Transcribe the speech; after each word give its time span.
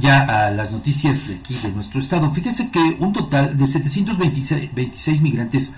Ya 0.00 0.46
a 0.46 0.50
las 0.50 0.72
noticias 0.72 1.26
de 1.26 1.34
aquí, 1.36 1.54
de 1.62 1.70
nuestro 1.72 1.98
estado. 2.00 2.30
Fíjese 2.32 2.70
que 2.70 2.96
un 3.00 3.12
total 3.12 3.56
de 3.56 3.66
726 3.66 5.20
migrantes, 5.20 5.72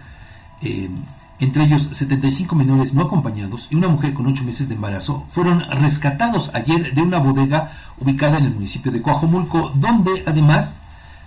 eh, 0.61 0.91
entre 1.39 1.65
ellos 1.65 1.89
75 1.93 2.55
menores 2.55 2.93
no 2.93 3.03
acompañados 3.03 3.69
y 3.71 3.75
una 3.75 3.89
mujer 3.89 4.13
con 4.13 4.27
8 4.27 4.45
meses 4.45 4.69
de 4.69 4.75
embarazo, 4.75 5.25
fueron 5.29 5.61
rescatados 5.71 6.51
ayer 6.53 6.95
de 6.95 7.03
una 7.03 7.19
bodega 7.19 7.73
ubicada 7.99 8.39
en 8.39 8.45
el 8.45 8.55
municipio 8.55 8.93
de 8.93 9.01
Coajomulco, 9.01 9.73
donde 9.75 10.23
además 10.27 10.81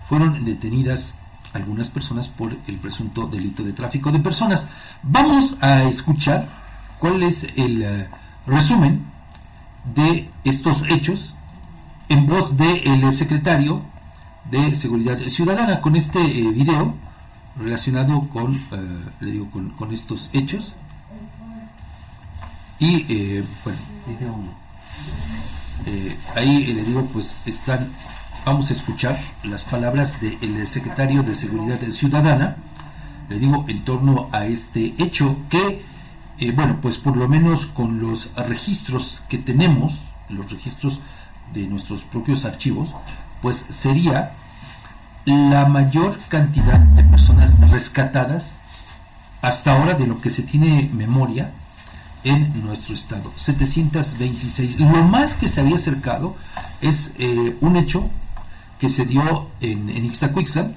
fueron 0.07 0.45
detenidas 0.45 1.15
algunas 1.53 1.89
personas 1.89 2.27
por 2.27 2.55
el 2.67 2.75
presunto 2.77 3.25
delito 3.25 3.63
de 3.63 3.73
tráfico 3.73 4.11
de 4.11 4.19
personas. 4.19 4.67
Vamos 5.01 5.57
a 5.61 5.83
escuchar 5.83 6.47
cuál 6.99 7.23
es 7.23 7.47
el 7.55 7.81
eh, 7.81 8.07
resumen 8.45 9.05
de 9.95 10.29
estos 10.43 10.83
hechos 10.89 11.33
en 12.09 12.27
voz 12.27 12.57
del 12.57 13.13
secretario 13.13 13.81
de 14.51 14.75
Seguridad 14.75 15.19
Ciudadana 15.29 15.79
con 15.81 15.95
este 15.95 16.19
eh, 16.19 16.51
video 16.51 16.95
relacionado 17.57 18.27
con, 18.29 18.55
eh, 18.55 18.59
le 19.21 19.31
digo, 19.31 19.49
con, 19.77 19.93
estos 19.93 20.29
hechos. 20.33 20.73
Y 22.79 23.03
bueno, 23.63 23.77
ahí 26.35 26.65
le 26.67 26.83
digo, 26.83 27.05
pues 27.11 27.41
están 27.45 27.89
vamos 28.45 28.69
a 28.69 28.73
escuchar 28.73 29.19
las 29.43 29.63
palabras 29.63 30.19
del 30.21 30.65
secretario 30.65 31.23
de 31.23 31.35
Seguridad 31.35 31.79
Ciudadana, 31.91 32.57
le 33.29 33.37
digo, 33.37 33.65
en 33.67 33.83
torno 33.83 34.29
a 34.31 34.45
este 34.45 34.95
hecho 34.97 35.37
que, 35.49 35.83
eh, 36.39 36.51
bueno, 36.51 36.79
pues 36.81 36.97
por 36.97 37.15
lo 37.15 37.27
menos 37.27 37.67
con 37.67 37.99
los 37.99 38.33
registros 38.35 39.23
que 39.29 39.37
tenemos, 39.37 40.01
los 40.29 40.51
registros 40.51 40.99
de 41.53 41.67
nuestros 41.67 42.03
propios 42.03 42.45
archivos, 42.45 42.93
pues 43.41 43.65
sería 43.69 44.33
la 45.25 45.65
mayor 45.67 46.17
cantidad 46.27 46.79
de 46.79 47.03
personas 47.03 47.59
rescatadas 47.69 48.59
hasta 49.41 49.73
ahora 49.73 49.93
de 49.93 50.07
lo 50.07 50.21
que 50.21 50.29
se 50.29 50.43
tiene 50.43 50.89
memoria 50.93 51.51
en 52.23 52.63
nuestro 52.63 52.93
estado, 52.93 53.31
726. 53.35 54.79
Lo 54.79 55.03
más 55.03 55.35
que 55.35 55.47
se 55.47 55.61
había 55.61 55.75
acercado 55.75 56.35
es 56.81 57.13
eh, 57.17 57.55
un 57.61 57.77
hecho 57.77 58.09
que 58.79 58.89
se 58.89 59.05
dio 59.05 59.49
en, 59.61 59.89
en 59.89 60.05
Ixtacuixtla 60.05 60.71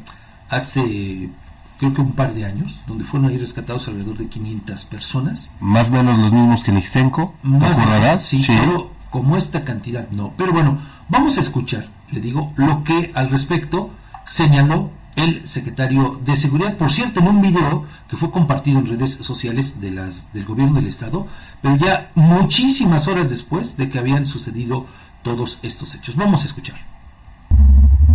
hace 0.51 1.31
creo 1.79 1.95
que 1.95 2.01
un 2.01 2.13
par 2.13 2.33
de 2.33 2.45
años, 2.45 2.79
donde 2.87 3.05
fueron 3.05 3.31
ahí 3.31 3.39
rescatados 3.39 3.89
alrededor 3.89 4.17
de 4.17 4.29
500 4.29 4.85
personas. 4.85 5.51
Más 5.59 5.91
o 5.91 5.95
menos 5.95 6.17
los 6.17 6.33
mismos 6.33 6.63
que 6.63 6.71
en 6.71 6.79
Ixtenco, 6.79 7.35
¿te 7.43 8.19
Sí, 8.21 8.45
pero 8.47 8.93
como 9.13 9.37
esta 9.37 9.63
cantidad 9.63 10.09
no. 10.11 10.33
Pero 10.37 10.53
bueno, 10.53 10.79
vamos 11.09 11.37
a 11.37 11.43
escuchar, 11.43 11.87
le 12.11 12.21
digo, 12.21 12.53
lo 12.57 12.83
que 12.83 13.13
al 13.15 13.31
respecto 13.31 13.91
señaló 14.25 14.91
el 15.17 15.47
secretario 15.47 16.19
de 16.25 16.35
Seguridad. 16.35 16.79
Por 16.79 16.91
cierto, 16.91 17.21
en 17.21 17.29
un 17.29 17.43
video 17.43 17.85
que 18.09 18.17
fue 18.17 18.31
compartido 18.31 18.79
en 18.79 18.87
redes 18.87 19.11
sociales 19.17 19.83
de 19.83 19.91
las, 19.91 20.33
del 20.33 20.47
gobierno 20.47 20.77
del 20.77 20.87
Estado, 20.87 21.27
pero 21.61 21.77
ya 21.77 22.11
muchísimas 22.15 23.07
horas 23.07 23.29
después 23.29 23.77
de 23.77 23.91
que 23.91 23.99
habían 23.99 24.25
sucedido 24.25 24.87
todos 25.23 25.61
estos 25.63 25.95
hechos. 25.95 26.17
Vamos 26.17 26.43
a 26.43 26.47
escuchar. 26.47 26.77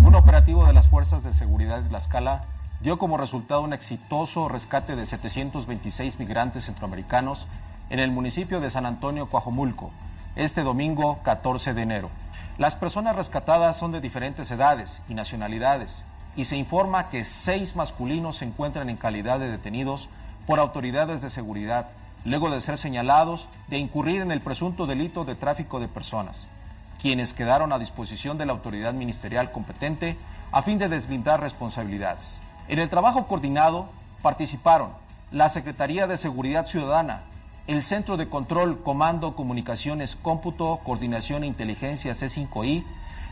Un 0.03 0.15
operativo 0.15 0.65
de 0.65 0.73
las 0.73 0.87
Fuerzas 0.87 1.23
de 1.23 1.31
Seguridad 1.31 1.83
de 1.83 1.89
Tlaxcala 1.89 2.45
dio 2.81 2.97
como 2.97 3.17
resultado 3.17 3.61
un 3.61 3.73
exitoso 3.73 4.49
rescate 4.49 4.95
de 4.95 5.05
726 5.05 6.17
migrantes 6.17 6.65
centroamericanos 6.65 7.45
en 7.91 7.99
el 7.99 8.11
municipio 8.11 8.59
de 8.59 8.71
San 8.71 8.87
Antonio, 8.87 9.29
Coajomulco, 9.29 9.91
este 10.37 10.63
domingo 10.63 11.19
14 11.23 11.73
de 11.73 11.81
enero. 11.81 12.09
Las 12.57 12.75
personas 12.75 13.15
rescatadas 13.15 13.77
son 13.77 13.91
de 13.91 14.01
diferentes 14.01 14.49
edades 14.49 15.01
y 15.09 15.13
nacionalidades 15.13 16.05
y 16.35 16.45
se 16.45 16.55
informa 16.55 17.09
que 17.09 17.25
seis 17.25 17.75
masculinos 17.75 18.37
se 18.37 18.45
encuentran 18.45 18.89
en 18.89 18.97
calidad 18.97 19.39
de 19.39 19.51
detenidos 19.51 20.07
por 20.45 20.59
autoridades 20.59 21.21
de 21.21 21.29
seguridad, 21.29 21.89
luego 22.23 22.49
de 22.49 22.61
ser 22.61 22.77
señalados 22.77 23.47
de 23.67 23.77
incurrir 23.77 24.21
en 24.21 24.31
el 24.31 24.41
presunto 24.41 24.85
delito 24.85 25.25
de 25.25 25.35
tráfico 25.35 25.79
de 25.79 25.87
personas 25.87 26.47
quienes 27.01 27.33
quedaron 27.33 27.71
a 27.71 27.79
disposición 27.79 28.37
de 28.37 28.45
la 28.45 28.53
autoridad 28.53 28.93
ministerial 28.93 29.51
competente 29.51 30.17
a 30.51 30.61
fin 30.61 30.77
de 30.77 30.89
deslindar 30.89 31.41
responsabilidades. 31.41 32.23
En 32.67 32.79
el 32.79 32.89
trabajo 32.89 33.27
coordinado 33.27 33.89
participaron 34.21 34.91
la 35.31 35.49
Secretaría 35.49 36.07
de 36.07 36.17
Seguridad 36.17 36.65
Ciudadana, 36.65 37.23
el 37.67 37.83
Centro 37.83 38.15
de 38.15 38.29
Control, 38.29 38.81
Comando, 38.81 39.35
Comunicaciones, 39.35 40.15
Cómputo, 40.15 40.79
Coordinación 40.85 41.43
e 41.43 41.47
Inteligencia 41.47 42.13
C5I, 42.13 42.85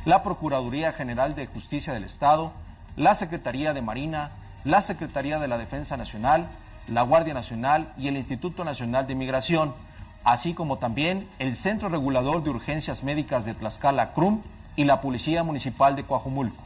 la 0.03 0.23
Procuraduría 0.23 0.91
General 0.91 1.35
de 1.35 1.47
Justicia 1.47 1.94
del 1.94 2.03
Estado, 2.03 2.51
la 2.97 3.16
Secretaría 3.16 3.74
de 3.74 3.81
Marina, 3.81 4.31
la 4.66 4.81
Secretaría 4.81 5.40
de 5.40 5.47
la 5.47 5.57
Defensa 5.57 5.95
Nacional, 5.95 6.50
la 6.90 7.01
Guardia 7.03 7.34
Nacional 7.34 7.94
y 7.97 8.09
el 8.09 8.18
Instituto 8.18 8.66
Nacional 8.66 9.07
de 9.07 9.16
Migración, 9.16 9.74
así 10.25 10.53
como 10.53 10.79
también 10.79 11.29
el 11.40 11.56
Centro 11.56 11.88
Regulador 11.88 12.44
de 12.44 12.50
Urgencias 12.50 13.03
Médicas 13.03 13.45
de 13.45 13.53
Tlaxcala, 13.53 14.12
CRUM, 14.13 14.41
y 14.75 14.84
la 14.84 15.00
Policía 15.00 15.44
Municipal 15.44 15.95
de 15.95 16.03
Coajumulco. 16.03 16.62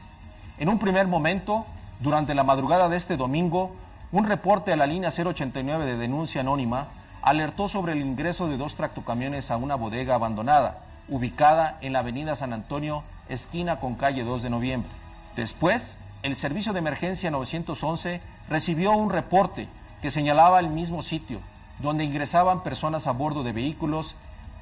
En 0.58 0.70
un 0.70 0.80
primer 0.80 1.08
momento, 1.08 1.68
durante 2.00 2.34
la 2.34 2.44
madrugada 2.44 2.90
de 2.90 2.98
este 2.98 3.16
domingo, 3.16 3.76
un 4.12 4.26
reporte 4.26 4.74
a 4.74 4.76
la 4.76 4.88
línea 4.88 5.12
089 5.12 5.86
de 5.86 5.98
denuncia 5.98 6.42
anónima 6.42 6.88
alertó 7.22 7.68
sobre 7.68 7.94
el 7.94 8.02
ingreso 8.02 8.48
de 8.48 8.58
dos 8.58 8.76
tractocamiones 8.76 9.52
a 9.52 9.58
una 9.58 9.76
bodega 9.76 10.16
abandonada, 10.16 10.80
ubicada 11.08 11.78
en 11.82 11.94
la 11.94 12.00
avenida 12.00 12.36
San 12.36 12.54
Antonio, 12.54 13.04
esquina 13.28 13.80
con 13.80 13.96
calle 13.96 14.24
2 14.24 14.44
de 14.44 14.50
noviembre. 14.50 14.92
Después, 15.36 15.98
el 16.24 16.36
Servicio 16.36 16.74
de 16.74 16.80
Emergencia 16.80 17.32
911 17.32 18.22
recibió 18.50 18.92
un 18.92 19.10
reporte 19.10 19.68
que 20.02 20.12
señalaba 20.12 20.60
el 20.60 20.70
mismo 20.70 21.02
sitio, 21.02 21.40
donde 21.80 22.04
ingresaban 22.04 22.64
personas 22.64 23.08
a 23.08 23.12
bordo 23.12 23.44
de 23.44 23.54
vehículos 23.54 24.16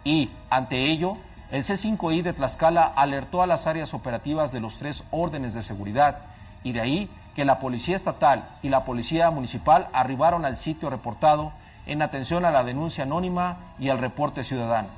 y, 0.04 0.30
ante 0.50 0.82
ello, 0.84 1.18
el 1.52 1.64
C5I 1.64 2.24
de 2.24 2.34
Tlaxcala 2.34 2.84
alertó 2.84 3.42
a 3.42 3.48
las 3.48 3.68
áreas 3.68 3.94
operativas 3.94 4.52
de 4.52 4.60
los 4.60 4.78
tres 4.78 5.04
órdenes 5.12 5.54
de 5.54 5.64
seguridad 5.64 6.20
y 6.64 6.74
de 6.74 6.82
ahí 6.82 7.10
que 7.36 7.46
la 7.46 7.60
Policía 7.60 7.96
Estatal 7.96 8.50
y 8.62 8.70
la 8.70 8.84
Policía 8.84 9.32
Municipal 9.32 9.88
arribaron 9.94 10.44
al 10.44 10.58
sitio 10.58 10.90
reportado 10.90 11.54
en 11.88 12.02
atención 12.02 12.46
a 12.46 12.52
la 12.52 12.64
denuncia 12.64 13.06
anónima 13.06 13.74
y 13.80 13.90
al 13.90 13.98
reporte 13.98 14.44
ciudadano. 14.44 14.90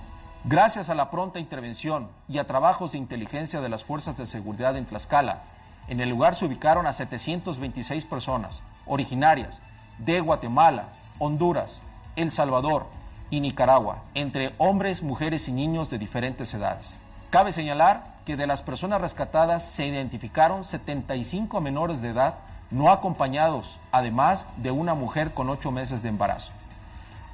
Gracias 0.43 0.89
a 0.89 0.95
la 0.95 1.11
pronta 1.11 1.39
intervención 1.39 2.09
y 2.27 2.39
a 2.39 2.47
trabajos 2.47 2.91
de 2.91 2.97
inteligencia 2.97 3.61
de 3.61 3.69
las 3.69 3.83
fuerzas 3.83 4.17
de 4.17 4.25
seguridad 4.25 4.75
en 4.75 4.85
Tlaxcala, 4.85 5.43
en 5.87 6.01
el 6.01 6.09
lugar 6.09 6.35
se 6.35 6.45
ubicaron 6.45 6.87
a 6.87 6.93
726 6.93 8.05
personas 8.05 8.61
originarias 8.85 9.59
de 9.97 10.19
Guatemala, 10.19 10.89
Honduras, 11.19 11.81
el 12.15 12.31
Salvador 12.31 12.87
y 13.29 13.39
Nicaragua, 13.39 14.03
entre 14.13 14.53
hombres, 14.57 15.03
mujeres 15.03 15.47
y 15.47 15.51
niños 15.51 15.89
de 15.89 15.99
diferentes 15.99 16.53
edades. 16.53 16.87
Cabe 17.29 17.51
señalar 17.51 18.03
que 18.25 18.35
de 18.35 18.47
las 18.47 18.61
personas 18.61 19.01
rescatadas 19.01 19.63
se 19.63 19.85
identificaron 19.85 20.63
75 20.63 21.61
menores 21.61 22.01
de 22.01 22.09
edad 22.09 22.35
no 22.71 22.91
acompañados, 22.91 23.77
además 23.91 24.45
de 24.57 24.71
una 24.71 24.93
mujer 24.93 25.33
con 25.33 25.49
ocho 25.49 25.71
meses 25.71 26.01
de 26.01 26.09
embarazo. 26.09 26.51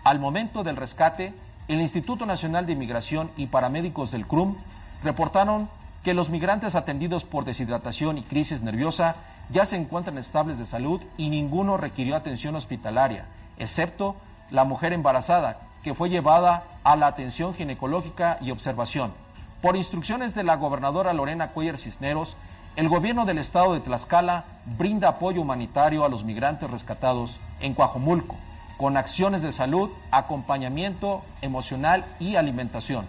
Al 0.05 0.19
momento 0.19 0.63
del 0.63 0.75
rescate, 0.75 1.33
el 1.67 1.81
Instituto 1.81 2.27
Nacional 2.27 2.67
de 2.67 2.73
Inmigración 2.73 3.31
y 3.38 3.47
paramédicos 3.47 4.11
del 4.11 4.27
CRUM 4.27 4.55
reportaron 5.03 5.67
que 6.03 6.13
los 6.13 6.29
migrantes 6.29 6.75
atendidos 6.75 7.23
por 7.23 7.43
deshidratación 7.43 8.19
y 8.19 8.21
crisis 8.21 8.61
nerviosa 8.61 9.16
ya 9.49 9.66
se 9.66 9.77
encuentran 9.77 10.19
estables 10.19 10.59
de 10.59 10.66
salud 10.66 11.01
y 11.17 11.31
ninguno 11.31 11.75
requirió 11.77 12.16
atención 12.16 12.55
hospitalaria, 12.55 13.25
excepto 13.57 14.16
la 14.51 14.63
mujer 14.63 14.93
embarazada, 14.93 15.57
que 15.81 15.95
fue 15.95 16.11
llevada 16.11 16.66
a 16.83 16.95
la 16.95 17.07
atención 17.07 17.55
ginecológica 17.55 18.37
y 18.41 18.51
observación. 18.51 19.11
Por 19.59 19.75
instrucciones 19.75 20.35
de 20.35 20.43
la 20.43 20.55
gobernadora 20.55 21.13
Lorena 21.13 21.47
Cuellar 21.47 21.79
Cisneros, 21.79 22.37
el 22.75 22.90
gobierno 22.90 23.25
del 23.25 23.40
estado 23.40 23.73
de 23.73 23.79
Tlaxcala 23.79 24.46
brinda 24.78 25.09
apoyo 25.09 25.41
humanitario 25.41 26.05
a 26.05 26.09
los 26.09 26.23
migrantes 26.23 26.69
rescatados 26.69 27.40
en 27.59 27.73
Coajomulco, 27.73 28.35
con 28.77 28.97
acciones 28.97 29.41
de 29.41 29.51
salud, 29.51 29.89
acompañamiento 30.11 31.23
emocional 31.41 32.05
y 32.19 32.35
alimentación. 32.35 33.05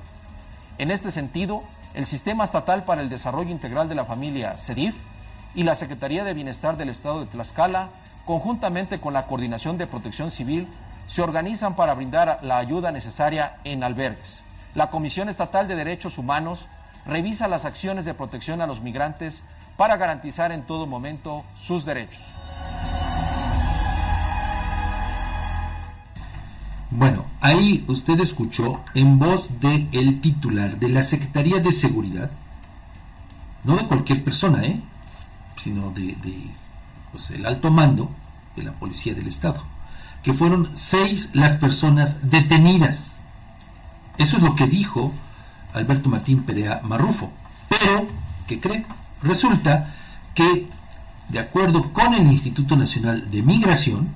En 0.78 0.90
este 0.90 1.10
sentido, 1.10 1.62
el 1.94 2.06
Sistema 2.06 2.44
Estatal 2.44 2.84
para 2.84 3.00
el 3.00 3.08
Desarrollo 3.08 3.50
Integral 3.50 3.88
de 3.88 3.94
la 3.94 4.04
Familia, 4.04 4.56
CEDIF, 4.58 4.94
y 5.54 5.62
la 5.62 5.74
Secretaría 5.74 6.22
de 6.22 6.34
Bienestar 6.34 6.76
del 6.76 6.90
Estado 6.90 7.20
de 7.20 7.26
Tlaxcala, 7.26 7.88
conjuntamente 8.26 9.00
con 9.00 9.14
la 9.14 9.26
Coordinación 9.26 9.78
de 9.78 9.86
Protección 9.86 10.30
Civil, 10.30 10.68
se 11.06 11.22
organizan 11.22 11.74
para 11.74 11.94
brindar 11.94 12.40
la 12.42 12.58
ayuda 12.58 12.92
necesaria 12.92 13.56
en 13.64 13.82
albergues. 13.82 14.42
La 14.74 14.90
Comisión 14.90 15.30
Estatal 15.30 15.66
de 15.66 15.76
Derechos 15.76 16.18
Humanos 16.18 16.66
revisa 17.06 17.48
las 17.48 17.64
acciones 17.64 18.04
de 18.04 18.12
protección 18.12 18.60
a 18.60 18.66
los 18.66 18.82
migrantes 18.82 19.42
para 19.78 19.96
garantizar 19.96 20.52
en 20.52 20.62
todo 20.62 20.86
momento 20.86 21.44
sus 21.56 21.86
derechos. 21.86 22.25
Bueno, 26.90 27.26
ahí 27.40 27.84
usted 27.88 28.20
escuchó 28.20 28.80
en 28.94 29.18
voz 29.18 29.60
del 29.60 29.88
el 29.92 30.20
titular 30.20 30.78
de 30.78 30.88
la 30.88 31.02
Secretaría 31.02 31.58
de 31.60 31.72
Seguridad, 31.72 32.30
no 33.64 33.76
de 33.76 33.86
cualquier 33.86 34.22
persona, 34.22 34.62
¿eh? 34.62 34.80
sino 35.56 35.90
de, 35.90 36.14
de 36.22 36.50
pues, 37.10 37.30
el 37.32 37.44
alto 37.44 37.70
mando 37.70 38.10
de 38.54 38.62
la 38.62 38.72
Policía 38.72 39.14
del 39.14 39.26
Estado, 39.26 39.62
que 40.22 40.32
fueron 40.32 40.70
seis 40.74 41.30
las 41.32 41.56
personas 41.56 42.30
detenidas. 42.30 43.18
Eso 44.16 44.36
es 44.36 44.42
lo 44.42 44.54
que 44.54 44.66
dijo 44.66 45.12
Alberto 45.74 46.08
Martín 46.08 46.44
Perea 46.44 46.80
Marrufo. 46.84 47.32
Pero, 47.68 48.06
¿qué 48.46 48.60
cree? 48.60 48.86
Resulta 49.22 49.94
que, 50.34 50.68
de 51.28 51.38
acuerdo 51.38 51.92
con 51.92 52.14
el 52.14 52.26
Instituto 52.26 52.76
Nacional 52.76 53.30
de 53.30 53.42
Migración, 53.42 54.14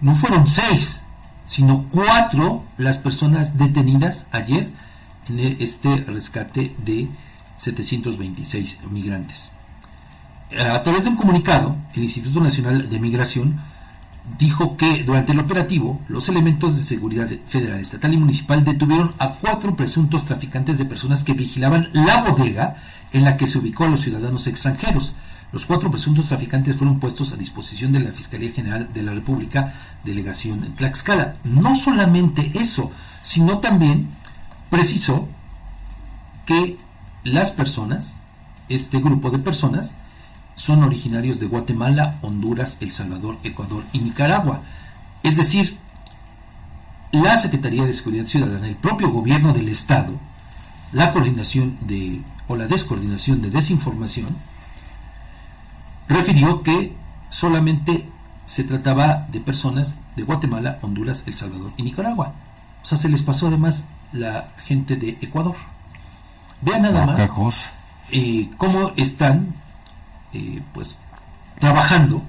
no 0.00 0.14
fueron 0.14 0.46
seis, 0.46 1.03
sino 1.44 1.86
cuatro 1.90 2.64
las 2.78 2.98
personas 2.98 3.58
detenidas 3.58 4.26
ayer 4.32 4.70
en 5.28 5.40
este 5.60 5.96
rescate 5.96 6.74
de 6.78 7.08
726 7.56 8.78
migrantes. 8.90 9.52
A 10.56 10.82
través 10.82 11.04
de 11.04 11.10
un 11.10 11.16
comunicado, 11.16 11.76
el 11.94 12.02
Instituto 12.02 12.40
Nacional 12.40 12.88
de 12.88 13.00
Migración 13.00 13.60
dijo 14.38 14.76
que 14.76 15.04
durante 15.04 15.32
el 15.32 15.40
operativo 15.40 16.00
los 16.08 16.28
elementos 16.28 16.76
de 16.76 16.84
seguridad 16.84 17.28
federal, 17.46 17.80
estatal 17.80 18.14
y 18.14 18.16
municipal 18.16 18.64
detuvieron 18.64 19.12
a 19.18 19.30
cuatro 19.30 19.76
presuntos 19.76 20.24
traficantes 20.24 20.78
de 20.78 20.84
personas 20.84 21.24
que 21.24 21.34
vigilaban 21.34 21.90
la 21.92 22.22
bodega 22.22 22.76
en 23.12 23.24
la 23.24 23.36
que 23.36 23.46
se 23.46 23.58
ubicó 23.58 23.84
a 23.84 23.88
los 23.88 24.00
ciudadanos 24.00 24.46
extranjeros. 24.46 25.12
Los 25.54 25.66
cuatro 25.66 25.88
presuntos 25.88 26.26
traficantes 26.26 26.74
fueron 26.74 26.98
puestos 26.98 27.30
a 27.30 27.36
disposición 27.36 27.92
de 27.92 28.00
la 28.00 28.10
Fiscalía 28.10 28.50
General 28.50 28.92
de 28.92 29.04
la 29.04 29.14
República, 29.14 29.72
delegación 30.02 30.64
en 30.64 30.74
Tlaxcala. 30.74 31.36
No 31.44 31.76
solamente 31.76 32.50
eso, 32.56 32.90
sino 33.22 33.58
también 33.58 34.08
precisó 34.68 35.28
que 36.44 36.76
las 37.22 37.52
personas, 37.52 38.14
este 38.68 38.98
grupo 38.98 39.30
de 39.30 39.38
personas, 39.38 39.94
son 40.56 40.82
originarios 40.82 41.38
de 41.38 41.46
Guatemala, 41.46 42.18
Honduras, 42.22 42.76
El 42.80 42.90
Salvador, 42.90 43.38
Ecuador 43.44 43.84
y 43.92 44.00
Nicaragua. 44.00 44.62
Es 45.22 45.36
decir, 45.36 45.78
la 47.12 47.36
Secretaría 47.36 47.84
de 47.84 47.92
Seguridad 47.92 48.26
Ciudadana, 48.26 48.66
el 48.66 48.74
propio 48.74 49.08
gobierno 49.10 49.52
del 49.52 49.68
Estado, 49.68 50.14
la 50.90 51.12
coordinación 51.12 51.78
de 51.82 52.22
o 52.48 52.56
la 52.56 52.66
descoordinación 52.66 53.40
de 53.40 53.50
desinformación, 53.50 54.36
refirió 56.08 56.62
que 56.62 56.94
solamente 57.28 58.08
se 58.46 58.64
trataba 58.64 59.26
de 59.30 59.40
personas 59.40 59.96
de 60.16 60.22
Guatemala, 60.22 60.78
Honduras, 60.82 61.24
El 61.26 61.34
Salvador 61.34 61.72
y 61.76 61.82
Nicaragua. 61.82 62.34
O 62.82 62.86
sea, 62.86 62.98
se 62.98 63.08
les 63.08 63.22
pasó 63.22 63.48
además 63.48 63.84
la 64.12 64.46
gente 64.64 64.96
de 64.96 65.18
Ecuador. 65.20 65.56
Vean 66.60 66.82
nada 66.82 67.06
más 67.06 67.70
eh, 68.10 68.50
cómo 68.56 68.92
están 68.96 69.54
eh, 70.32 70.62
pues 70.72 70.96
trabajando 71.58 72.22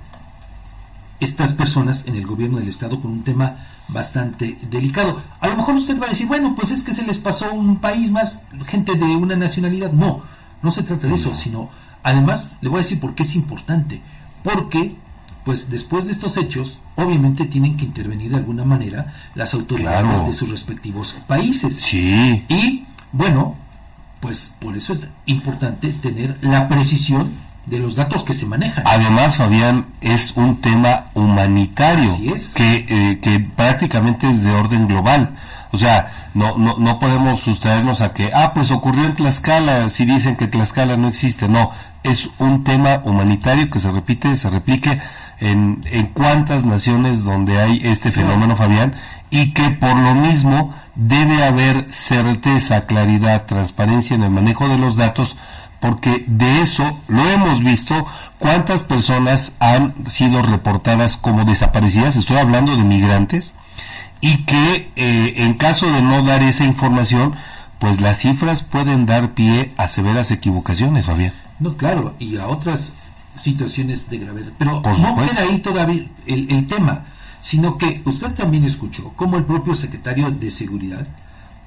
estas 1.19 1.53
personas 1.53 2.05
en 2.07 2.15
el 2.15 2.25
gobierno 2.25 2.57
del 2.57 2.69
estado 2.69 2.99
con 3.01 3.11
un 3.11 3.23
tema 3.23 3.57
bastante 3.87 4.57
delicado. 4.69 5.21
A 5.39 5.47
lo 5.47 5.57
mejor 5.57 5.75
usted 5.75 5.99
va 6.01 6.07
a 6.07 6.09
decir, 6.09 6.27
bueno, 6.27 6.55
pues 6.55 6.71
es 6.71 6.83
que 6.83 6.93
se 6.93 7.05
les 7.05 7.19
pasó 7.19 7.51
un 7.53 7.77
país 7.77 8.11
más, 8.11 8.39
gente 8.65 8.95
de 8.95 9.05
una 9.05 9.35
nacionalidad. 9.35 9.91
No, 9.91 10.23
no 10.61 10.71
se 10.71 10.83
trata 10.83 11.07
de 11.07 11.15
eso, 11.15 11.33
sino 11.35 11.69
además 12.05 12.51
le 12.61 12.69
voy 12.69 12.79
a 12.79 12.83
decir 12.83 12.99
por 12.99 13.15
qué 13.15 13.23
es 13.23 13.35
importante. 13.35 13.99
Porque, 14.43 14.95
pues 15.43 15.69
después 15.69 16.05
de 16.05 16.11
estos 16.11 16.37
hechos, 16.37 16.79
obviamente 16.95 17.45
tienen 17.45 17.75
que 17.75 17.83
intervenir 17.83 18.31
de 18.31 18.37
alguna 18.37 18.63
manera 18.63 19.13
las 19.33 19.53
autoridades 19.55 20.25
de 20.25 20.31
sus 20.31 20.49
respectivos 20.49 21.15
países. 21.27 21.75
Sí. 21.75 22.45
Y, 22.47 22.85
bueno, 23.11 23.55
pues 24.19 24.51
por 24.59 24.77
eso 24.77 24.93
es 24.93 25.09
importante 25.25 25.89
tener 25.89 26.37
la 26.41 26.67
precisión 26.67 27.31
de 27.65 27.79
los 27.79 27.95
datos 27.95 28.23
que 28.23 28.35
se 28.35 28.45
manejan. 28.45 28.83
Además, 28.85 29.37
Fabián, 29.37 29.87
es 30.01 30.33
un 30.35 30.61
tema 30.61 31.05
humanitario 31.15 32.15
es. 32.35 32.53
Que, 32.53 32.85
eh, 32.87 33.19
que 33.19 33.39
prácticamente 33.39 34.29
es 34.29 34.43
de 34.43 34.51
orden 34.51 34.87
global. 34.87 35.35
O 35.71 35.77
sea, 35.77 36.24
no, 36.35 36.57
no, 36.57 36.75
no 36.77 36.99
podemos 36.99 37.39
sustraernos 37.39 38.01
a 38.01 38.13
que, 38.13 38.29
ah, 38.33 38.51
pues 38.53 38.69
ocurrió 38.69 39.05
en 39.05 39.15
Tlaxcala, 39.15 39.89
si 39.89 40.05
dicen 40.05 40.35
que 40.35 40.47
Tlaxcala 40.47 40.97
no 40.97 41.07
existe. 41.07 41.47
No, 41.47 41.71
es 42.03 42.29
un 42.39 42.65
tema 42.65 43.01
humanitario 43.05 43.69
que 43.69 43.79
se 43.79 43.89
repite, 43.89 44.35
se 44.35 44.49
replique 44.49 44.99
en, 45.39 45.81
en 45.91 46.07
cuántas 46.07 46.65
naciones 46.65 47.23
donde 47.23 47.57
hay 47.57 47.79
este 47.83 48.11
fenómeno, 48.11 48.57
Fabián, 48.57 48.95
y 49.29 49.53
que 49.53 49.69
por 49.69 49.95
lo 49.95 50.13
mismo 50.13 50.75
debe 50.95 51.41
haber 51.41 51.87
certeza, 51.89 52.85
claridad, 52.85 53.45
transparencia 53.45 54.15
en 54.15 54.23
el 54.23 54.29
manejo 54.29 54.67
de 54.67 54.77
los 54.77 54.97
datos, 54.97 55.37
porque 55.79 56.25
de 56.27 56.61
eso 56.61 56.99
lo 57.07 57.25
hemos 57.29 57.61
visto 57.61 58.05
cuántas 58.39 58.83
personas 58.83 59.53
han 59.59 60.07
sido 60.07 60.41
reportadas 60.41 61.15
como 61.15 61.45
desaparecidas, 61.45 62.17
estoy 62.17 62.37
hablando 62.37 62.75
de 62.75 62.83
migrantes, 62.83 63.55
y 64.25 64.37
que 64.37 64.91
eh, 64.95 65.33
en 65.43 65.53
caso 65.53 65.85
de 65.85 66.01
no 66.01 66.23
dar 66.23 66.41
esa 66.41 66.65
información, 66.65 67.35
pues 67.77 68.01
las 68.01 68.17
cifras 68.17 68.63
pueden 68.63 69.05
dar 69.05 69.35
pie 69.35 69.71
a 69.77 69.87
severas 69.87 70.31
equivocaciones, 70.31 71.05
Fabián. 71.05 71.31
No, 71.59 71.77
claro, 71.77 72.15
y 72.17 72.37
a 72.37 72.47
otras 72.47 72.93
situaciones 73.35 74.09
de 74.09 74.17
gravedad. 74.17 74.51
Pero 74.57 74.81
no 74.81 75.15
queda 75.17 75.41
ahí 75.41 75.59
todavía 75.59 76.07
el, 76.25 76.49
el 76.49 76.67
tema, 76.67 77.05
sino 77.39 77.77
que 77.77 78.01
usted 78.03 78.33
también 78.33 78.63
escuchó 78.63 79.13
cómo 79.15 79.37
el 79.37 79.43
propio 79.43 79.75
secretario 79.75 80.31
de 80.31 80.49
Seguridad 80.49 81.05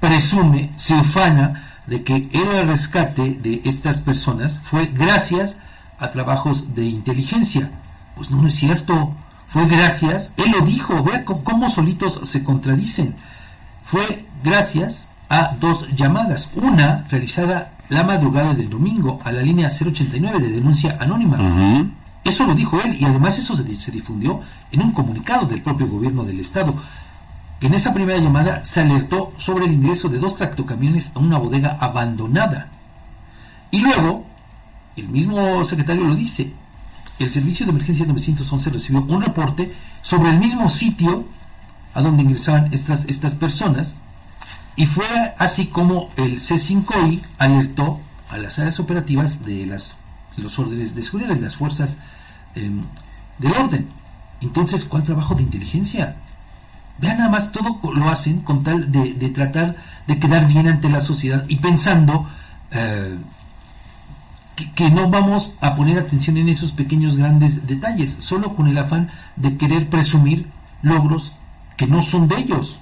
presume, 0.01 0.71
se 0.75 0.95
ufana 0.95 1.79
de 1.87 2.03
que 2.03 2.29
el 2.33 2.67
rescate 2.67 3.35
de 3.35 3.61
estas 3.63 4.01
personas 4.01 4.59
fue 4.61 4.87
gracias 4.87 5.59
a 5.97 6.11
trabajos 6.11 6.75
de 6.75 6.87
inteligencia. 6.87 7.71
Pues 8.17 8.29
no, 8.29 8.41
no 8.41 8.49
es 8.49 8.55
cierto. 8.55 9.15
Fue 9.49 9.65
gracias, 9.65 10.33
él 10.37 10.51
lo 10.51 10.61
dijo, 10.61 11.03
vea 11.03 11.25
cómo 11.25 11.69
solitos 11.69 12.19
se 12.23 12.43
contradicen. 12.43 13.15
Fue 13.83 14.25
gracias 14.43 15.09
a 15.27 15.55
dos 15.59 15.87
llamadas. 15.95 16.49
Una 16.55 17.05
realizada 17.09 17.73
la 17.89 18.03
madrugada 18.03 18.53
del 18.53 18.69
domingo 18.69 19.19
a 19.23 19.31
la 19.31 19.41
línea 19.41 19.69
089 19.69 20.39
de 20.39 20.49
denuncia 20.51 20.97
anónima. 20.99 21.37
Eso 22.23 22.45
lo 22.45 22.53
dijo 22.53 22.79
él 22.81 22.97
y 22.99 23.05
además 23.05 23.39
eso 23.39 23.55
se, 23.55 23.75
se 23.75 23.91
difundió 23.91 24.41
en 24.71 24.81
un 24.83 24.91
comunicado 24.91 25.47
del 25.47 25.63
propio 25.63 25.87
gobierno 25.87 26.23
del 26.23 26.39
estado 26.39 26.75
que 27.59 27.67
en 27.67 27.73
esa 27.73 27.93
primera 27.93 28.19
llamada 28.19 28.63
se 28.63 28.81
alertó 28.81 29.33
sobre 29.37 29.65
el 29.65 29.73
ingreso 29.73 30.07
de 30.07 30.19
dos 30.19 30.37
tractocamiones 30.37 31.11
a 31.15 31.19
una 31.19 31.37
bodega 31.37 31.77
abandonada. 31.79 32.67
Y 33.71 33.81
luego, 33.81 34.25
el 34.95 35.09
mismo 35.09 35.63
secretario 35.65 36.05
lo 36.05 36.15
dice, 36.15 36.53
el 37.19 37.31
Servicio 37.31 37.65
de 37.65 37.71
Emergencia 37.71 38.05
911 38.05 38.69
recibió 38.69 39.01
un 39.01 39.21
reporte 39.21 39.71
sobre 40.01 40.31
el 40.31 40.39
mismo 40.39 40.69
sitio 40.69 41.25
a 41.93 42.01
donde 42.01 42.23
ingresaban 42.23 42.73
estas, 42.73 43.05
estas 43.05 43.35
personas 43.35 43.97
y 44.75 44.85
fue 44.85 45.05
así 45.37 45.67
como 45.67 46.09
el 46.15 46.39
C5I 46.39 47.21
alertó 47.37 47.99
a 48.29 48.37
las 48.37 48.59
áreas 48.59 48.79
operativas 48.79 49.45
de 49.45 49.65
las, 49.65 49.95
los 50.37 50.57
órdenes 50.57 50.95
de 50.95 51.01
seguridad 51.01 51.35
de 51.35 51.41
las 51.41 51.57
fuerzas 51.57 51.97
eh, 52.55 52.71
del 53.39 53.51
orden. 53.53 53.87
Entonces, 54.39 54.85
¿cuál 54.85 55.03
trabajo 55.03 55.35
de 55.35 55.41
inteligencia? 55.41 56.15
Vean 56.99 57.17
nada 57.17 57.29
más, 57.29 57.51
todo 57.51 57.79
lo 57.93 58.09
hacen 58.09 58.39
con 58.41 58.63
tal 58.63 58.91
de, 58.91 59.13
de 59.13 59.29
tratar 59.29 59.75
de 60.07 60.19
quedar 60.19 60.47
bien 60.47 60.67
ante 60.67 60.89
la 60.89 61.01
sociedad 61.01 61.43
y 61.49 61.57
pensando 61.57 62.29
eh, 62.71 63.17
que, 64.59 64.71
que, 64.73 64.91
no 64.91 65.09
vamos 65.09 65.53
a 65.61 65.75
poner 65.75 65.97
atención 65.97 66.37
en 66.37 66.49
esos 66.49 66.73
pequeños 66.73 67.15
grandes 67.15 67.65
detalles, 67.65 68.17
solo 68.19 68.55
con 68.55 68.67
el 68.67 68.77
afán 68.77 69.09
de 69.35 69.57
querer 69.57 69.89
presumir 69.89 70.49
logros 70.81 71.33
que 71.77 71.87
no 71.87 72.01
son 72.01 72.27
de 72.27 72.37
ellos. 72.37 72.79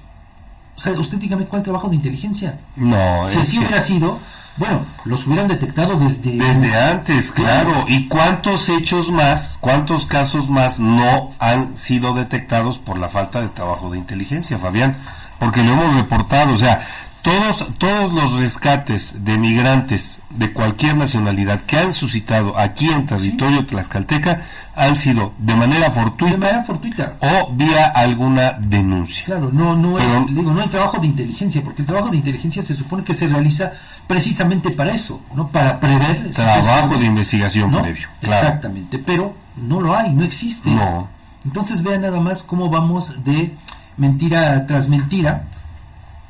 O 0.76 0.80
sea, 0.80 0.92
usted 0.92 1.18
dígame 1.18 1.44
cuál 1.44 1.62
trabajo 1.62 1.88
de 1.88 1.96
inteligencia. 1.96 2.58
No, 2.76 3.28
si 3.28 3.38
así 3.38 3.58
hubiera 3.58 3.80
sido, 3.80 4.18
bueno, 4.56 4.84
los 5.04 5.26
hubieran 5.26 5.48
detectado 5.48 5.98
desde... 5.98 6.32
Desde 6.32 6.76
antes, 6.76 7.30
claro. 7.30 7.84
¿Y 7.86 8.08
cuántos 8.08 8.68
hechos 8.68 9.10
más, 9.10 9.58
cuántos 9.60 10.06
casos 10.06 10.50
más 10.50 10.80
no 10.80 11.30
han 11.38 11.76
sido 11.76 12.12
detectados 12.14 12.78
por 12.78 12.98
la 12.98 13.08
falta 13.08 13.40
de 13.40 13.48
trabajo 13.48 13.90
de 13.90 13.98
inteligencia, 13.98 14.58
Fabián? 14.58 14.96
Porque 15.38 15.62
lo 15.62 15.72
hemos 15.72 15.94
reportado, 15.94 16.54
o 16.54 16.58
sea, 16.58 16.86
todos, 17.22 17.78
todos 17.78 18.12
los 18.12 18.38
rescates 18.38 19.24
de 19.24 19.38
migrantes 19.38 20.20
de 20.30 20.52
cualquier 20.52 20.96
nacionalidad 20.96 21.60
que 21.60 21.78
han 21.78 21.92
suscitado 21.92 22.56
aquí 22.58 22.88
en 22.88 23.06
territorio 23.06 23.60
sí. 23.60 23.66
tlaxcalteca 23.66 24.42
han 24.74 24.94
sido 24.94 25.32
de 25.38 25.54
manera 25.56 25.90
fortuita, 25.90 26.34
de 26.34 26.38
manera 26.38 26.62
fortuita. 26.62 27.14
o 27.20 27.52
vía 27.52 27.88
alguna 27.88 28.52
denuncia. 28.52 29.24
Claro, 29.24 29.50
no, 29.52 29.76
no, 29.76 29.96
Pero, 29.96 30.20
es, 30.20 30.26
digo, 30.34 30.52
no 30.52 30.60
hay 30.60 30.68
trabajo 30.68 30.98
de 30.98 31.08
inteligencia, 31.08 31.62
porque 31.62 31.82
el 31.82 31.86
trabajo 31.86 32.10
de 32.10 32.18
inteligencia 32.18 32.62
se 32.62 32.76
supone 32.76 33.02
que 33.02 33.14
se 33.14 33.26
realiza 33.26 33.72
precisamente 34.06 34.70
para 34.70 34.94
eso, 34.94 35.20
¿no? 35.34 35.48
Para 35.48 35.80
prever. 35.80 36.30
Trabajo 36.30 36.96
de 36.96 37.06
investigación 37.06 37.72
¿no? 37.72 37.82
previo. 37.82 38.08
Claro. 38.20 38.46
Exactamente, 38.46 38.98
pero 38.98 39.34
no 39.56 39.80
lo 39.80 39.96
hay, 39.96 40.12
no 40.12 40.24
existe. 40.24 40.70
No. 40.70 41.08
Entonces 41.44 41.82
vean 41.82 42.02
nada 42.02 42.20
más 42.20 42.42
cómo 42.42 42.70
vamos 42.70 43.24
de 43.24 43.54
mentira 43.96 44.66
tras 44.66 44.88
mentira. 44.88 45.44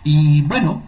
Y 0.05 0.43
bueno, 0.43 0.83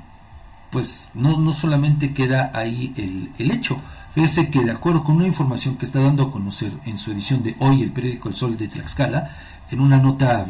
pues 0.71 1.11
no, 1.15 1.39
no 1.39 1.53
solamente 1.53 2.15
queda 2.15 2.51
ahí 2.55 2.93
el, 2.97 3.33
el 3.39 3.51
hecho. 3.51 3.81
Fíjese 4.15 4.51
que 4.51 4.65
de 4.65 4.73
acuerdo 4.73 5.05
con 5.05 5.17
una 5.17 5.27
información 5.27 5.77
que 5.77 5.87
está 5.87 6.01
dando 6.01 6.25
a 6.25 6.33
conocer 6.33 6.73
en 6.85 6.97
su 6.97 7.13
edición 7.13 7.43
de 7.43 7.55
hoy 7.61 7.83
el 7.83 7.93
periódico 7.93 8.29
El 8.29 8.35
Sol 8.35 8.57
de 8.57 8.69
Tlaxcala, 8.69 9.37
en 9.71 9.81
una 9.81 9.99
nota 9.99 10.47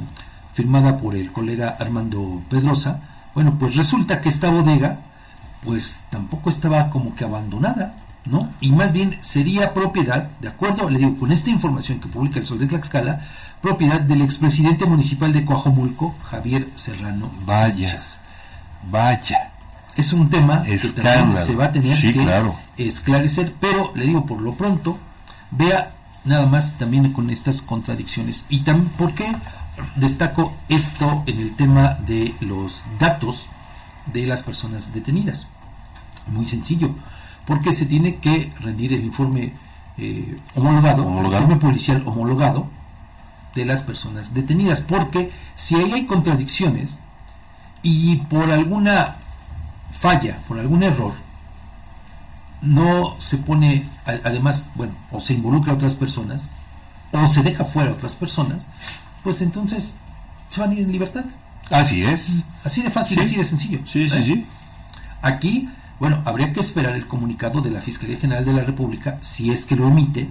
firmada 0.53 0.99
por 0.99 1.15
el 1.15 1.31
colega 1.31 1.77
Armando 1.79 2.43
Pedrosa, 2.49 3.03
bueno, 3.35 3.57
pues 3.59 3.77
resulta 3.77 4.21
que 4.21 4.29
esta 4.29 4.51
bodega 4.51 5.01
pues 5.65 6.05
tampoco 6.11 6.49
estaba 6.49 6.89
como 6.91 7.15
que 7.15 7.25
abandonada, 7.25 7.95
¿no? 8.25 8.51
Y 8.61 8.73
más 8.73 8.93
bien 8.93 9.19
sería 9.21 9.75
propiedad, 9.75 10.31
de 10.41 10.49
acuerdo, 10.49 10.89
le 10.89 10.99
digo, 10.99 11.17
con 11.19 11.31
esta 11.31 11.51
información 11.51 12.01
que 12.01 12.09
publica 12.09 12.41
el 12.41 12.47
Sol 12.47 12.59
de 12.59 12.67
Tlaxcala, 12.67 13.21
propiedad 13.61 14.01
del 14.01 14.23
expresidente 14.23 14.87
municipal 14.87 15.33
de 15.33 15.45
Coajomulco, 15.45 16.15
Javier 16.31 16.69
Serrano. 16.75 17.31
Vaya, 17.45 17.99
vaya. 18.91 19.53
Es 19.97 20.13
un 20.13 20.31
tema 20.31 20.63
que 20.63 20.79
también 20.79 21.37
se 21.45 21.55
va 21.55 21.67
a 21.67 21.73
tener 21.73 21.97
Sí, 21.97 22.13
que 22.13 22.23
claro. 22.23 22.55
esclarecer, 22.77 23.55
pero 23.61 23.93
le 23.95 24.07
digo 24.07 24.25
por 24.25 24.41
lo 24.41 24.55
pronto, 24.55 24.97
vea 25.51 25.95
nada 26.25 26.47
más 26.47 26.79
también 26.79 27.13
con 27.13 27.29
estas 27.31 27.61
contradicciones. 27.61 28.45
Y 28.49 28.61
también, 28.61 28.89
¿por 28.91 29.15
qué 29.15 29.35
destaco 29.97 30.55
esto 30.69 31.25
en 31.27 31.41
el 31.41 31.57
tema 31.57 31.99
de 32.07 32.35
los 32.41 32.85
datos 32.99 33.47
de 34.07 34.27
las 34.27 34.43
personas 34.43 34.95
detenidas? 34.95 35.47
Muy 36.29 36.47
sencillo, 36.47 36.95
porque 37.47 37.73
se 37.73 37.87
tiene 37.87 38.17
que 38.17 38.53
rendir 38.61 38.93
el 38.93 39.05
informe 39.05 39.53
eh, 39.99 40.37
homologado, 40.55 41.05
Homologado. 41.07 41.43
informe 41.43 41.61
policial 41.61 42.03
homologado 42.07 42.69
de 43.55 43.65
las 43.65 43.83
personas 43.83 44.33
detenidas, 44.33 44.81
porque 44.81 45.33
si 45.57 45.75
ahí 45.75 45.93
hay 45.93 46.07
contradicciones 46.07 46.99
y 47.83 48.17
por 48.17 48.51
alguna 48.51 49.17
falla, 49.93 50.39
por 50.49 50.59
algún 50.59 50.83
error, 50.83 51.13
no 52.63 53.15
se 53.19 53.39
pone, 53.39 53.85
además, 54.05 54.67
bueno, 54.75 54.93
o 55.11 55.21
se 55.21 55.35
involucra 55.35 55.73
a 55.73 55.77
otras 55.77 55.95
personas, 55.95 56.51
o 57.13 57.27
se 57.27 57.43
deja 57.43 57.65
fuera 57.65 57.91
a 57.91 57.95
otras 57.95 58.15
personas, 58.15 58.67
pues 59.23 59.41
entonces 59.43 59.95
se 60.49 60.61
van 60.61 60.71
a 60.71 60.75
ir 60.75 60.81
en 60.81 60.93
libertad. 60.93 61.25
Así 61.71 62.03
es. 62.03 62.45
Así 62.65 62.83
de 62.83 62.91
fácil, 62.91 63.19
Sí. 63.19 63.25
así 63.25 63.37
de 63.37 63.45
sencillo. 63.45 63.79
Sí, 63.87 64.09
sí, 64.11 64.17
¿Eh? 64.19 64.23
sí. 64.23 64.47
Aquí, 65.23 65.71
bueno, 65.99 66.23
habría 66.25 66.53
que 66.53 66.61
esperar 66.61 66.95
el 66.97 67.07
comunicado 67.07 67.61
de 67.61 67.71
la 67.71 67.81
Fiscalía 67.81 68.19
General 68.19 68.45
de 68.45 68.53
la 68.53 68.63
República, 68.63 69.19
si 69.23 69.51
es 69.53 69.65
que 69.65 69.77
lo 69.77 69.89
emite, 69.89 70.29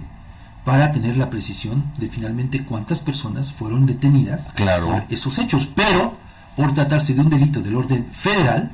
para 0.64 0.92
tener 0.92 1.16
la 1.16 1.30
precisión 1.30 1.84
de 1.96 2.08
finalmente 2.08 2.64
cuántas 2.64 3.00
personas 3.00 3.50
fueron 3.52 3.86
detenidas 3.86 4.46
Claro. 4.54 4.86
por 4.88 5.04
esos 5.08 5.38
hechos. 5.38 5.66
Pero, 5.74 6.14
por 6.60 6.72
tratarse 6.72 7.14
de 7.14 7.20
un 7.20 7.28
delito 7.30 7.60
del 7.60 7.74
orden 7.76 8.04
federal, 8.12 8.70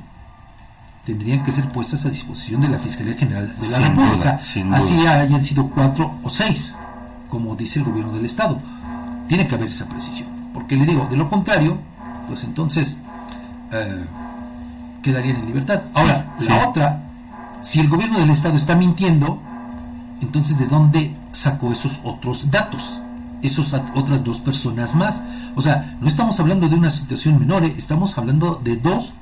tendrían 1.05 1.43
que 1.43 1.51
ser 1.51 1.65
puestas 1.69 2.05
a 2.05 2.09
disposición 2.09 2.61
de 2.61 2.67
la 2.69 2.77
Fiscalía 2.79 3.13
General 3.15 3.47
de 3.47 3.69
la 3.69 3.77
Sin 3.77 3.83
República. 3.87 4.15
duda, 4.33 4.77
Así 4.77 4.95
duda. 4.97 5.19
hayan 5.21 5.43
sido 5.43 5.69
cuatro 5.69 6.15
o 6.23 6.29
seis, 6.29 6.75
como 7.29 7.55
dice 7.55 7.79
el 7.79 7.85
gobierno 7.85 8.11
del 8.13 8.25
Estado. 8.25 8.59
Tiene 9.27 9.47
que 9.47 9.55
haber 9.55 9.69
esa 9.69 9.85
precisión. 9.85 10.27
Porque 10.53 10.75
le 10.75 10.85
digo, 10.85 11.07
de 11.09 11.15
lo 11.17 11.29
contrario, 11.29 11.77
pues 12.27 12.43
entonces 12.43 12.99
eh, 13.71 14.05
quedarían 15.01 15.37
en 15.37 15.45
libertad. 15.45 15.81
Ahora, 15.93 16.25
Sí, 16.39 16.45
la 16.45 16.55
sí. 16.59 16.65
otra, 16.67 17.03
si 17.61 17.79
el 17.79 17.87
gobierno 17.89 18.19
del 18.19 18.29
Estado 18.31 18.55
está 18.55 18.75
mintiendo, 18.75 19.41
entonces 20.21 20.57
¿de 20.57 20.65
dónde 20.65 21.13
sacó 21.31 21.71
esos 21.71 21.99
otros 22.03 22.49
datos? 22.51 22.99
Esos 23.43 23.73
at- 23.73 23.95
otras 23.95 24.23
dos 24.23 24.39
personas 24.39 24.95
más. 24.95 25.21
O 25.55 25.61
sea, 25.61 25.95
no 26.01 26.07
estamos 26.07 26.39
hablando 26.39 26.67
de 26.69 26.75
una 26.75 26.89
situación 26.91 27.39
menor, 27.39 27.63
eh, 27.65 27.73
estamos 27.77 28.17
hablando 28.17 28.59
de 28.63 28.77
dos 28.77 29.13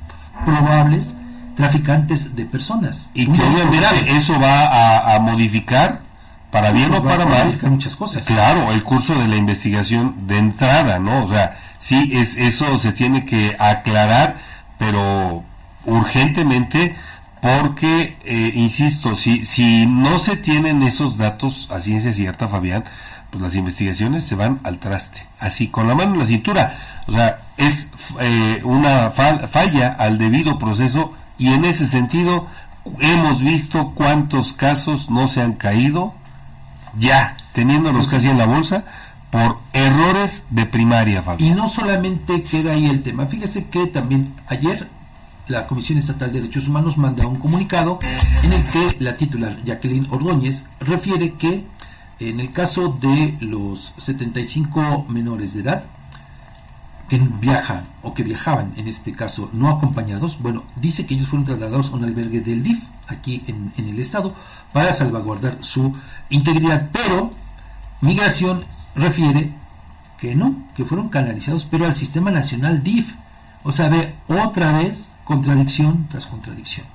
probables 0.45 1.13
traficantes 1.55 2.35
de 2.35 2.45
personas. 2.45 3.11
Y 3.13 3.25
que 3.27 3.41
obviamente 3.41 4.11
eso 4.17 4.39
va 4.39 4.65
a, 4.65 5.15
a 5.15 5.19
modificar, 5.19 6.01
para 6.51 6.71
bien 6.71 6.93
o 6.93 7.03
para 7.03 7.25
mal, 7.25 7.57
muchas 7.69 7.95
cosas. 7.95 8.25
Claro, 8.25 8.71
el 8.71 8.83
curso 8.83 9.15
de 9.15 9.27
la 9.27 9.35
investigación 9.37 10.27
de 10.27 10.37
entrada, 10.37 10.99
¿no? 10.99 11.23
O 11.25 11.29
sea, 11.29 11.57
sí, 11.79 12.09
es, 12.13 12.35
eso 12.35 12.77
se 12.77 12.91
tiene 12.91 13.25
que 13.25 13.55
aclarar, 13.59 14.37
pero 14.77 15.43
urgentemente, 15.85 16.95
porque, 17.41 18.17
eh, 18.25 18.51
insisto, 18.55 19.15
si, 19.15 19.45
si 19.45 19.85
no 19.85 20.19
se 20.19 20.35
tienen 20.37 20.81
esos 20.83 21.17
datos 21.17 21.67
a 21.71 21.79
ciencia 21.79 22.13
cierta, 22.13 22.47
Fabián, 22.47 22.83
pues 23.31 23.41
las 23.41 23.55
investigaciones 23.55 24.23
se 24.23 24.35
van 24.35 24.59
al 24.63 24.79
traste, 24.79 25.25
así, 25.39 25.67
con 25.67 25.87
la 25.87 25.95
mano 25.95 26.13
en 26.13 26.19
la 26.19 26.25
cintura. 26.25 26.77
O 27.07 27.11
sea, 27.13 27.39
es 27.57 27.87
eh, 28.21 28.61
una 28.63 29.11
fa- 29.11 29.47
falla 29.47 29.89
al 29.97 30.17
debido 30.17 30.57
proceso 30.59 31.13
y 31.37 31.53
en 31.53 31.65
ese 31.65 31.85
sentido 31.87 32.47
hemos 32.99 33.41
visto 33.41 33.91
cuántos 33.95 34.53
casos 34.53 35.09
no 35.09 35.27
se 35.27 35.41
han 35.41 35.53
caído 35.53 36.13
ya 36.99 37.35
teniéndolos 37.53 38.07
casi 38.07 38.27
en 38.27 38.37
la 38.37 38.45
bolsa 38.45 38.85
por 39.31 39.59
errores 39.73 40.45
de 40.49 40.65
primaria, 40.65 41.21
Y 41.39 41.51
no 41.51 41.67
solamente 41.67 42.43
queda 42.43 42.71
ahí 42.73 42.85
el 42.85 43.03
tema. 43.03 43.25
Fíjese 43.25 43.65
que 43.65 43.87
también 43.87 44.33
ayer 44.47 44.87
la 45.47 45.67
Comisión 45.67 45.97
Estatal 45.99 46.31
de 46.31 46.39
Derechos 46.41 46.67
Humanos 46.67 46.97
manda 46.97 47.27
un 47.27 47.35
comunicado 47.35 47.99
en 48.43 48.53
el 48.53 48.63
que 48.63 48.95
la 48.99 49.15
titular 49.15 49.57
Jacqueline 49.65 50.07
Ordóñez 50.09 50.65
refiere 50.79 51.33
que 51.33 51.65
en 52.19 52.39
el 52.39 52.51
caso 52.51 52.97
de 52.99 53.37
los 53.41 53.93
75 53.97 55.05
menores 55.09 55.53
de 55.53 55.61
edad 55.61 55.83
que 57.09 57.17
viajan 57.17 57.87
o 58.01 58.13
que 58.13 58.23
viajaban 58.23 58.73
en 58.77 58.87
este 58.87 59.13
caso 59.13 59.49
no 59.53 59.69
acompañados, 59.69 60.39
bueno, 60.41 60.63
dice 60.75 61.05
que 61.05 61.13
ellos 61.13 61.27
fueron 61.27 61.45
trasladados 61.45 61.89
a 61.89 61.95
un 61.95 62.03
albergue 62.03 62.41
del 62.41 62.63
DIF 62.63 62.83
aquí 63.07 63.43
en, 63.47 63.71
el 63.77 63.99
estado 63.99 64.33
para 64.73 64.93
salvaguardar 64.93 65.57
su 65.61 65.93
integridad, 66.29 66.89
pero 66.91 67.31
Migración 68.01 68.65
refiere 68.95 69.51
que 70.17 70.35
no, 70.35 70.55
que 70.75 70.85
fueron 70.85 71.09
canalizados, 71.09 71.65
pero 71.65 71.85
al 71.85 71.95
Sistema 71.95 72.31
Nacional 72.31 72.83
DIF. 72.83 73.15
O 73.63 73.71
sea, 73.71 73.89
ve 73.89 74.13
otra 74.27 74.71
vez 74.73 75.13
contradicción 75.23 76.07
tras 76.09 76.27
contradicción. 76.27 76.85